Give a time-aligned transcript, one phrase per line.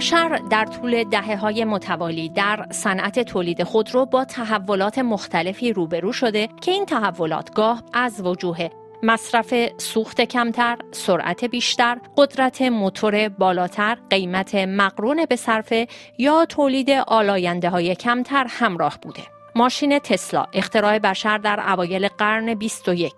[0.00, 6.48] بشر در طول دهه های متوالی در صنعت تولید خودرو با تحولات مختلفی روبرو شده
[6.60, 8.68] که این تحولات گاه از وجوه
[9.02, 15.88] مصرف سوخت کمتر، سرعت بیشتر، قدرت موتور بالاتر، قیمت مقرون به صرفه
[16.18, 19.22] یا تولید آلاینده های کمتر همراه بوده.
[19.54, 23.12] ماشین تسلا اختراع بشر در اوایل قرن 21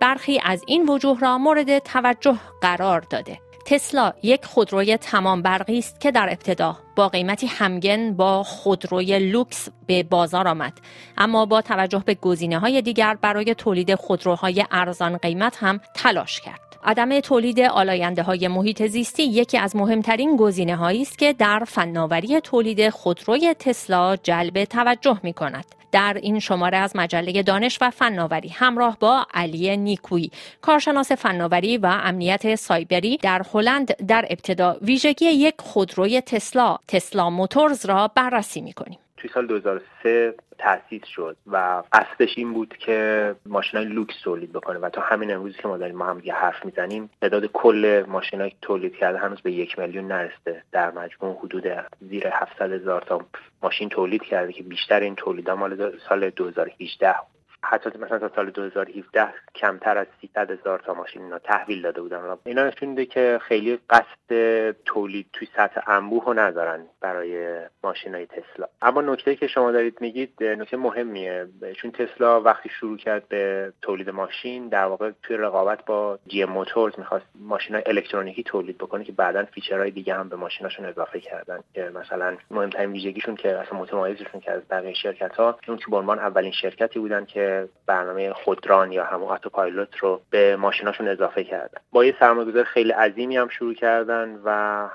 [0.00, 3.47] برخی از این وجوه را مورد توجه قرار داده.
[3.68, 9.68] تسلا یک خودروی تمام برقی است که در ابتدا با قیمتی همگن با خودروی لوکس
[9.86, 10.72] به بازار آمد.
[11.18, 16.67] اما با توجه به گزینه های دیگر برای تولید خودروهای ارزان قیمت هم تلاش کرد.
[16.84, 22.40] عدم تولید آلاینده های محیط زیستی یکی از مهمترین گزینه هایی است که در فناوری
[22.40, 25.64] تولید خودروی تسلا جلب توجه می کند.
[25.92, 31.86] در این شماره از مجله دانش و فناوری همراه با علی نیکوی کارشناس فناوری و
[31.86, 38.72] امنیت سایبری در هلند در ابتدا ویژگی یک خودروی تسلا تسلا موتورز را بررسی می
[38.72, 38.98] کنیم.
[39.18, 44.78] توی سال 2003 تأسیس شد و قصدش این بود که ماشین های لوکس تولید بکنه
[44.78, 48.52] و تا همین امروزی که ما داریم ما هم یه حرف می‌زنیم تعداد کل ماشین
[48.62, 50.62] تولید کرده هنوز به یک میلیون نرسیده.
[50.72, 51.64] در مجموع حدود
[52.00, 53.20] زیر 700 هزار تا
[53.62, 57.14] ماشین تولید کرده که بیشتر این تولیدها مال سال 2018
[57.62, 62.36] حتی مثلا تا سال 2017 کمتر از 300 هزار تا ماشین اینا تحویل داده بودن.
[62.44, 68.26] اینا نشون میده که خیلی قصد تولید توی سطح انبوه رو ندارن برای ماشین های
[68.26, 68.66] تسلا.
[68.82, 71.48] اما نکته که شما دارید میگید نکته مهمیه.
[71.76, 76.98] چون تسلا وقتی شروع کرد به تولید ماشین در واقع توی رقابت با جی موتورز
[76.98, 81.60] می‌خواست ماشین های الکترونیکی تولید بکنه که بعدا فیچرهای دیگه هم به ماشیناشون اضافه کردن.
[81.74, 85.96] که مثلا مهمترین ویژگیشون که اصلا متمایزشون که از بقیه شرکت ها اون که به
[85.96, 87.47] اولین شرکتی بودن که
[87.86, 91.80] برنامه خودران یا همون پایلوت رو به ماشیناشون اضافه کردن.
[91.92, 94.50] با یه سرمایه‌گذاری خیلی عظیمی هم شروع کردن و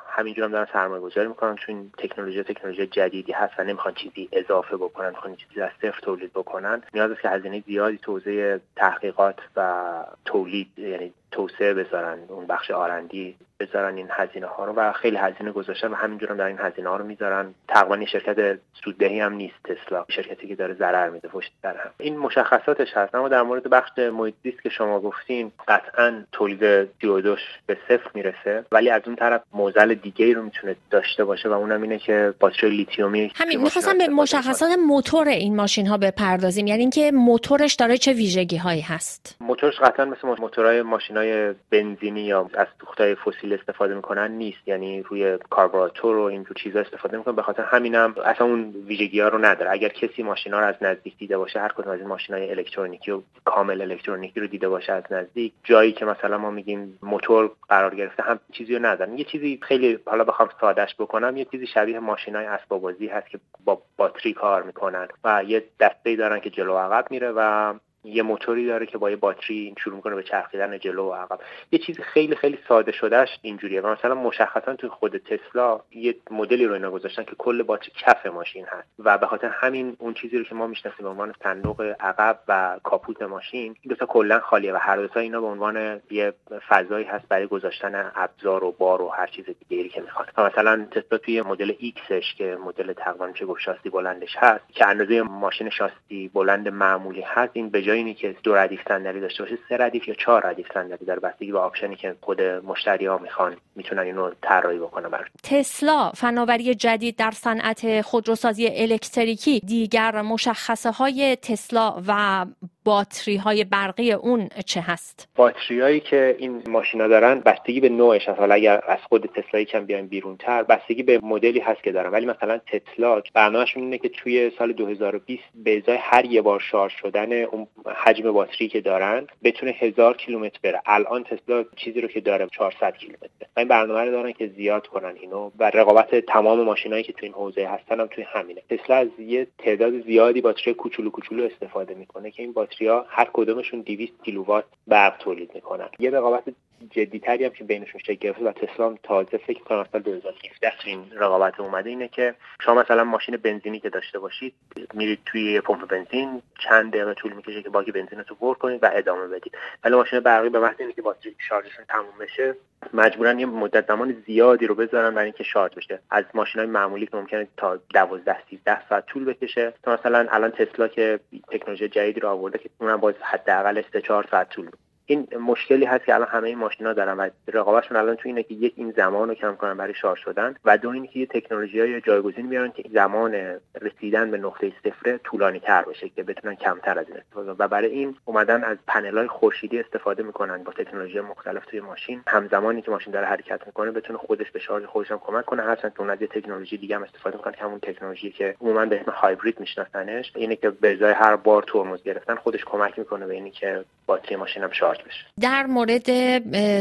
[0.09, 4.77] همینجور هم دارن سرمایه گذاری می‌کنن چون تکنولوژی تکنولوژی جدیدی هست و نمی‌خوان چیزی اضافه
[4.77, 6.81] بکنن می‌خوان چیزی از صفر تولید بکنن.
[6.93, 9.83] نیاز است که هزینه زیادی توزیع تحقیقات و
[10.25, 15.51] تولید یعنی توسعه بذارن اون بخش آرندی بذارن این هزینه ها رو و خیلی هزینه
[15.51, 17.53] گذاشتن و همینجور هم در این هزینه ها رو می‌ذارن.
[17.67, 20.05] تقریبا شرکت سوددهی هم نیست تسلا.
[20.09, 21.91] شرکتی که داره ضرر میده پشت در هم.
[21.99, 27.77] این مشخصاتش هست اما در مورد بخش محیط که شما گفتین قطعا تولید CO2 به
[27.87, 31.81] صفر می‌رسه ولی از اون طرف موزل دیگه ای رو می‌تونه داشته باشه و اونم
[31.81, 36.67] اینه که باتری لیتیومی همین می‌خواستم به مشخصات موتور این ماشین ها بپردازیم.
[36.67, 42.21] یعنی اینکه موتورش داره چه ویژگی هایی هست؟ موتورش قطعا مثل موتورهای ماشین های بنزینی
[42.21, 44.67] یا از سوختهای فسیل استفاده می‌کنن نیست.
[44.67, 47.35] یعنی روی کاربراتور و اینجور چیزا استفاده می‌کنن.
[47.35, 49.71] به خاطر همینم اصلا اون ویژگی ها رو نداره.
[49.71, 53.11] اگر کسی ماشینا رو از نزدیک دیده باشه هر کدوم از این ماشین های الکترونیکی
[53.11, 57.95] و کامل الکترونیکی رو دیده باشه از نزدیک جایی که مثلا ما میگیم موتور قرار
[57.95, 59.17] گرفته هم چیزی رو ندارن.
[59.17, 63.29] یه چیزی خیلی حالا بخوام سادهش بکنم یه چیزی شبیه ماشین های اسباب بازی هست
[63.29, 67.73] که با باتری کار می‌کنن و یه دسته دارن که جلو عقب میره و
[68.03, 71.39] یه موتوری داره که با یه باتری شروع می‌کنه به چرخیدن جلو و عقب.
[71.71, 73.81] یه چیز خیلی خیلی ساده شدهش اینجوریه.
[73.81, 78.25] و مثلا مشخصا توی خود تسلا یه مدلی رو اینا گذاشتن که کل باتری کف
[78.25, 78.87] ماشین هست.
[78.99, 82.79] و به خاطر همین اون چیزی رو که ما می‌شناسیم به عنوان صندوق عقب و
[82.83, 86.33] کاپوت ماشین این دوتا کلا خالیه و هر دوتا اینا به عنوان یه
[86.67, 90.29] فضایی هست برای گذاشتن ابزار و بار و هر چیز دیگری که می‌خواد.
[90.37, 94.87] مثلا تسلا توی مدل X ش که مدل تقریبا چه گفت شاسی بلندش هست که
[94.87, 99.57] اندازه ماشین شاسی بلند معمولی هست این به اینی که دو ردیف صندلی داشته باشه
[99.69, 103.55] سه ردیف یا چهار ردیف صندلی داره بستگی به آپشنی که خود مشتری ها می‌خوان
[103.75, 111.35] می‌تونن اینو طراحی بکنن برای تسلا فناوری جدید در صنعت خودروسازی الکتریکی دیگر مشخصه های
[111.35, 112.45] تسلا و
[112.85, 118.29] باتری های برقی اون چه هست؟ باتری هایی که این ماشینا دارن بستگی به نوعش
[118.29, 118.39] هست.
[118.39, 122.11] حالا اگر از خود تسلا یکم بیایم بیرون تر بستگی به مدلی هست که دارن.
[122.11, 126.93] ولی مثلا تسلا برنامهشون اینه که توی سال 2020 به ازای هر یه بار شارژ
[126.93, 130.81] شدن اون حجم باتری که دارن بتونه هزار کیلومتر بره.
[130.85, 133.27] الان تسلا چیزی رو که داره 400 کیلومتر
[133.57, 135.51] این برنامه رو دارن که زیاد کنن اینو.
[135.59, 138.61] و رقابت تمام ماشینایی که تو این حوزه هستن هم توی همینه.
[138.69, 143.81] تسلا از یه تعداد زیادی باتری کوچولو کوچولو استفاده می‌کنه که این ها هر کدومشون
[143.81, 145.89] 200 کیلووات برق تولید می‌کنن.
[145.99, 146.43] یه رقابت
[146.89, 151.59] جدیتری هم که بینشون شکل گرفته و تسلا تازه فکر کنم سال 2017 این رقابت
[151.59, 154.53] اومده اینه که شما مثلا ماشین بنزینی که داشته باشید
[154.93, 158.89] میرید توی پمپ بنزین چند دقیقه طول می‌کشه که باگ بنزین رو پر کنید و
[158.93, 159.57] ادامه بدید.
[159.83, 162.55] ولی ماشین برقی به محض اینکه باتری شارژشون تموم بشه
[162.93, 165.99] مجبورن یه مدت زمان زیادی رو بذارن برای اینکه شارژ بشه.
[166.09, 169.73] از ماشین های معمولی که ممکنه تا 12 13 ساعت طول بکشه.
[169.83, 171.19] تا مثلا الان تسلا که
[171.51, 174.69] تکنولوژی جدیدی رو آورده که اونم باز حداقل 3 4 ساعت طول
[175.05, 178.53] این مشکلی هست که الان همه این ماشینا دارن و رقابتشون الان تو اینه که
[178.53, 182.01] یک این زمان رو کم کنن برای شارژ شدن و دو اینکه یه تکنولوژی های
[182.01, 187.07] جایگزین میارن که زمان رسیدن به نقطه صفر طولانی تر بشه که بتونن کمتر از
[187.07, 191.65] این استفاده و برای این اومدن از پنل های خورشیدی استفاده می‌کنن با تکنولوژی مختلف
[191.65, 192.21] توی ماشین.
[192.27, 195.63] همزمانی که ماشین داره حرکت می‌کنه بتونه خودش به شارژ خودش هم کمک کنه.
[195.63, 198.85] هرچند که اون از یه تکنولوژی دیگه هم استفاده می‌کنن که همون تکنولوژی که عموما
[198.85, 203.33] به اسم هایبرید میشناسنش اینه که به هر بار ترمز گرفتن خودش کمک می‌کنه به
[203.33, 205.25] اینی که باتری ماشین هم شارژ بشه.
[205.41, 206.09] در مورد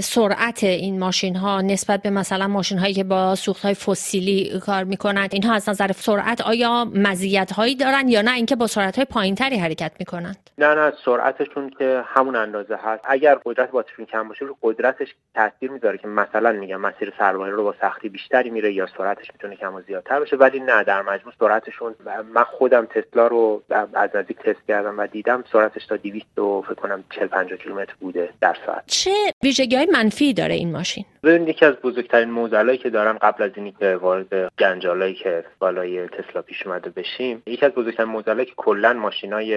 [0.01, 4.85] سرعت این ماشین ها نسبت به مثلا ماشین هایی که با سوخت های فسیلی کار
[4.85, 9.05] می‌کنند اینها از نظر سرعت آیا مزیت هایی دارن یا نه؟ اینکه با سرعت های
[9.05, 10.51] پایین تری حرکت می‌کنند.
[10.59, 13.05] نه نه سرعتشون که همون اندازه هست.
[13.05, 17.65] اگر قدرت باتریشون کم باشه رو قدرتش تاثیر می‌ذاره که مثلا میگم مسیر سرباری رو
[17.65, 21.35] با سختی بیشتری میره یا سرعتش می‌تونه کم و زیادتر بشه ولی نه در مجموع
[21.41, 21.95] سرعتشون
[22.35, 23.63] من خودم تسلا رو
[23.95, 28.31] از نزدیک تست کردم و دیدم سرعتش تا 200 فکر کنم 40 50 کیلومتر بوده
[28.41, 28.83] در ساعت.
[28.87, 29.11] چه
[29.43, 33.51] ویژگی های منفی داره این ماشین؟ ببینید یکی از بزرگترین معضلایی که دارن قبل از
[33.55, 38.53] اینی که وارد جنجالایی که بالای تسلا پیش اومده بشیم یکی از بزرگترین معضلایی که
[38.57, 39.55] کلا ماشینای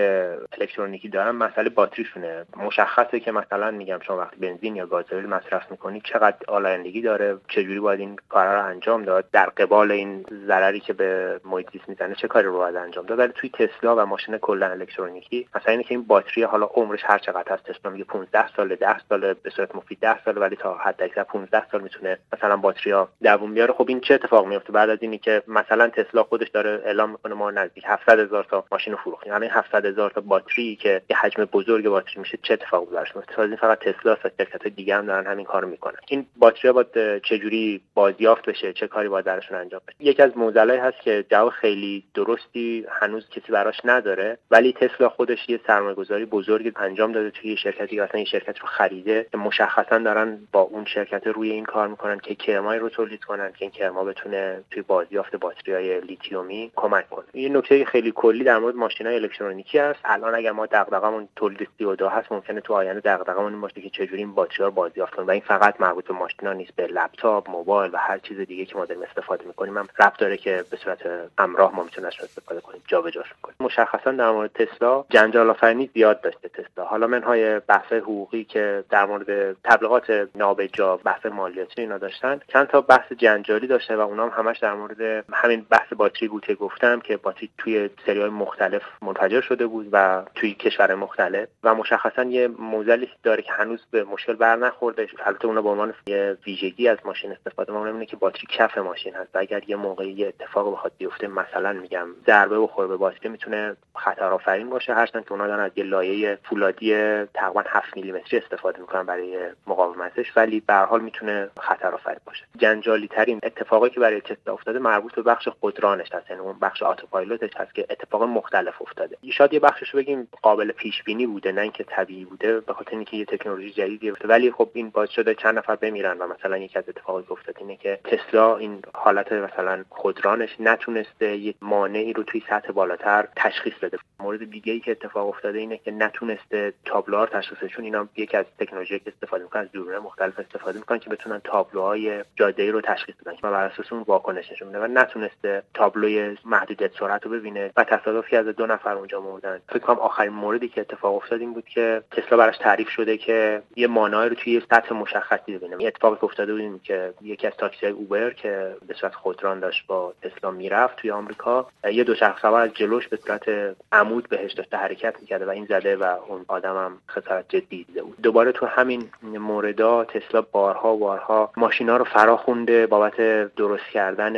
[0.60, 2.46] الکترونیکی دارن مسئله باتریشونه.
[2.58, 7.80] مشخصه که مثلا میگم شما وقتی بنزین یا گازوئیل مصرف می‌کنید چقدر آلایندگی داره چجوری
[7.80, 12.16] باید این کارا رو انجام داد در قبال این ضرری که به محیط زیست می‌زنه
[12.16, 13.20] چه کاری رو باید انجام داد.
[13.20, 17.18] ولی توی تسلا و ماشین کلا الکترونیکی مثلا اینه که این باتری حالا عمرش هر
[17.18, 20.78] چقدر هست تسلا میگه 15 سال 10 سال به صورت مفید 10 سال ولی تا
[20.78, 23.74] حد اکثر 15 سال می‌تونه مثلا باتری ها دووم بیاره.
[23.74, 27.34] خب این چه اتفاق میفته بعد از اینی که مثلا تسلا خودش داره اعلام می‌کنه
[27.34, 29.34] ما نزدیک 700 هزار تا ماشین فروختیم.
[29.34, 33.56] یعنی 700 هزار تا باتری که یه حجم بزرگ باتری میشه چه اتفاقی براش میفته
[33.56, 35.98] فقط تسلا و شرکت دیگه هم دارن همین کارو می‌کنن.
[36.08, 40.80] این باتری باید چجوری بازیافت بشه؟ چه کاری باید درشون انجام بشه؟ یکی از معضلایی
[40.80, 46.72] هست که جواب خیلی درستی هنوز کسی براش نداره ولی تسلا خودش یه سرمایه‌گذاری بزرگی
[46.76, 50.86] انجام داده توی شرکتی که اصلا این شرکت رو خریده که مشخصا دارن با اون
[50.86, 54.82] شرکت روی این کار می‌کنن که کرمایی رو تولید کنن که این کرما بتونه توی
[54.82, 57.26] بازیافت باتری های لیتیومی کمک کنه.
[57.34, 60.00] یه نکته خیلی کلی در مورد ماشین های الکترونیکی هست.
[60.06, 64.18] الان اگر ما دغدغمون تولید CO2 هست ممکنه تو آینده دغدغمون این باشه که چجوری
[64.18, 65.28] این باتری ها بازیافت کنیم.
[65.28, 68.78] و این فقط مربوط به ماشینا نیست به لپتاپ موبایل و هر چیز دیگه که
[68.78, 71.00] ما داریم استفاده می‌کنیم هم ربط داره که به صورت
[71.40, 73.56] همراه ما می‌تونیم استفاده کنیم جابجاش کنیم.
[73.60, 76.86] مشخصا در مورد تسلا جنجال آفرینی زیاد داشته تسلا.
[76.86, 82.82] حالا منهای بحث حقوقی که در مورد تبلیغات نابجا بحث مالیاتی اینا داشتن چند تا
[82.82, 87.18] بحث جنجالی داشته و اونام همش در مورد همین بحث باتری بود که گفتم که
[87.18, 92.48] باتری توی سری های مختلف منفجر شده بود و توی کشور مختلف و مشخصا یه
[92.48, 95.08] موزلی داره که هنوز به مشکل بر نخورده.
[95.26, 99.14] البته اونا به عنوان یه ویژگی از ماشین استفاده ما اینه که باتری کف ماشین
[99.14, 103.30] هست و اگر یه موقعی یه اتفاق بخواد بیفته مثلا میگم ضربه بخوره به باتری
[103.30, 104.94] می‌تونه خطر آفرین باشه.
[104.94, 106.96] هرچند که اونا دارن از یه لایه فولادی
[107.26, 112.46] تقریبا 7 میلیمتری استفاده می‌کنن برای مقاومتش ولی به هر حال می‌تونه خطر آفرین باشه.
[112.58, 116.84] جنجالی ترین اتفاقی که برای تسلا افتاده مربوط به بخش خودرانش هست یعنی اون بخش
[116.84, 119.18] آتوپایلوتش هست که اتفاق مختلف افتاده.
[119.32, 123.18] شاید یه بخشش بگیم قابل پیش بینی بوده نه اینکه طبیعی بوده به خاطر اینکه
[123.18, 126.80] یه تکنولوژی جدیدی بوده ولی خب این باعث شده چند نفر بمیرن و مثلا یکی
[126.80, 132.24] از اتفاقی که افتاد اینه که تسلا این حالت مثلا خودرانش نتونسته یه مانعی رو
[132.24, 133.98] توی سطح بالاتر تشخیص بده.
[134.20, 139.00] مورد دیگه ای که اتفاق افتاده اینه که نتونسته تابلوها تشخیصشون اینا یکی از تکنولوژی
[139.00, 143.36] که استفاده می‌کنن از دوربین مختلف استفاده می‌کنن که بتونن تابلوهای جاده رو تشخیص بدن
[143.36, 144.80] که بر اساس اون واکنش نشون میده.
[144.80, 149.80] و نتونسته تابلوی محدودیت سرعت رو ببینه و تصادفی از دو نفر اونجا مردن فکر
[149.80, 153.88] کنم آخرین موردی که اتفاق افتاد این بود که تسلا براش تعریف شده که یه
[153.88, 155.82] مانعی رو توی سطح مشخصی ببینه.
[155.82, 160.14] یه اتفاقی افتاده بود که یکی از تاکسی اوبر که به صورت خودران داشت با
[160.22, 165.16] تسلا می‌رفت توی آمریکا یه دوچرخه سوار از جلوش به صورت عمود بهش داشته حرکت
[165.22, 168.22] می‌کرده و این زده و اون آدم هم خسارت جدی دیده بود.
[168.22, 169.04] دوباره تو همین
[169.40, 173.16] موردا تسلا بارها بارها ماشینا رو فرا خونده بابت
[173.56, 174.36] درست کردن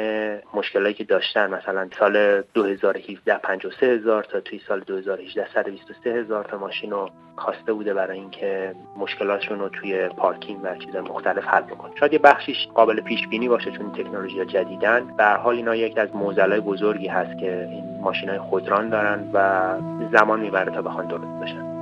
[0.53, 1.53] مشکلاتی که داشتن.
[1.53, 7.73] مثلا سال 2017 53 هزار تا توی سال 2018 123 هزار تا ماشین رو خواسته
[7.73, 11.91] بوده برای اینکه مشکلاتشون رو توی پارکینگ و چیز مختلف حل بکنه.
[11.99, 15.15] شاید یه بخشیش قابل پیش بینی باشه چون تکنولوژی جدیدن.
[15.17, 19.73] در حال اینا یکی از معضلای بزرگی هست که این ماشین های خودران دارن و
[20.11, 21.76] زمان می‌بره تا بخوان درست بشن.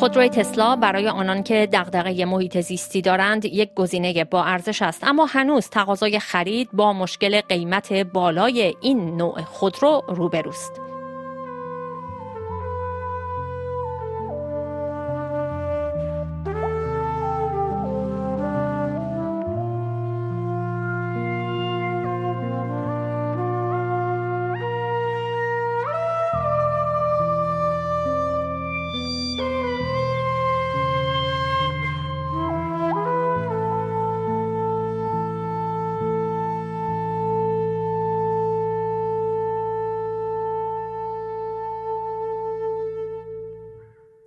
[0.00, 5.04] خودروی تسلا برای آنان که دغدغه محیط زیستی دارند یک گزینه با ارزش است.
[5.04, 10.89] اما هنوز تقاضای خرید با مشکل قیمت بالای این نوع خودرو روبروست.